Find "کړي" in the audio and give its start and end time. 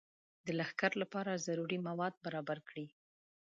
2.69-2.85